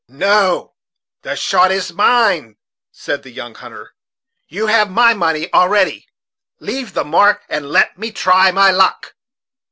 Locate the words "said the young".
2.91-3.53